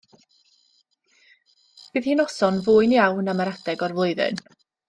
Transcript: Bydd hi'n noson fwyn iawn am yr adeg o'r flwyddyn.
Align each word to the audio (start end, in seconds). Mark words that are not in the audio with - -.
Bydd 1.97 2.09
hi'n 2.09 2.21
noson 2.23 2.59
fwyn 2.69 2.97
iawn 2.99 3.33
am 3.35 3.47
yr 3.47 3.55
adeg 3.55 3.89
o'r 3.91 3.99
flwyddyn. 4.01 4.47